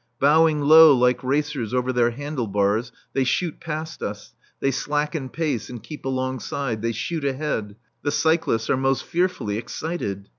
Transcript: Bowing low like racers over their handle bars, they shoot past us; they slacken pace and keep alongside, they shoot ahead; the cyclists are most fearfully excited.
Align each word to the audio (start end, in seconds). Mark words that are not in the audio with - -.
Bowing 0.19 0.61
low 0.61 0.95
like 0.95 1.23
racers 1.23 1.75
over 1.75 1.93
their 1.93 2.09
handle 2.09 2.47
bars, 2.47 2.91
they 3.13 3.23
shoot 3.23 3.59
past 3.59 4.01
us; 4.01 4.33
they 4.59 4.71
slacken 4.71 5.29
pace 5.29 5.69
and 5.69 5.83
keep 5.83 6.05
alongside, 6.05 6.81
they 6.81 6.91
shoot 6.91 7.23
ahead; 7.23 7.75
the 8.01 8.09
cyclists 8.09 8.67
are 8.67 8.77
most 8.77 9.03
fearfully 9.03 9.59
excited. 9.59 10.27